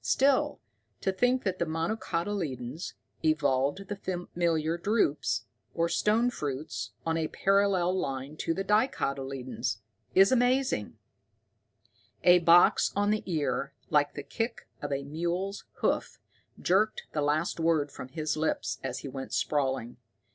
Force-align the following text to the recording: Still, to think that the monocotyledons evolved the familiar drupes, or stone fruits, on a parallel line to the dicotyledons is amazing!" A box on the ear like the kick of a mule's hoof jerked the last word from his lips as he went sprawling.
Still, 0.03 0.59
to 1.01 1.11
think 1.11 1.43
that 1.43 1.59
the 1.59 1.65
monocotyledons 1.67 2.95
evolved 3.23 3.87
the 3.87 3.95
familiar 3.95 4.75
drupes, 4.75 5.45
or 5.75 5.87
stone 5.89 6.31
fruits, 6.31 6.89
on 7.05 7.17
a 7.17 7.27
parallel 7.27 7.95
line 7.99 8.35
to 8.37 8.55
the 8.55 8.63
dicotyledons 8.63 9.77
is 10.15 10.31
amazing!" 10.31 10.97
A 12.23 12.39
box 12.39 12.91
on 12.95 13.11
the 13.11 13.21
ear 13.31 13.75
like 13.91 14.15
the 14.15 14.23
kick 14.23 14.67
of 14.81 14.91
a 14.91 15.03
mule's 15.03 15.65
hoof 15.81 16.17
jerked 16.59 17.03
the 17.11 17.21
last 17.21 17.59
word 17.59 17.91
from 17.91 18.07
his 18.07 18.35
lips 18.35 18.79
as 18.83 19.01
he 19.01 19.07
went 19.07 19.33
sprawling. 19.33 19.97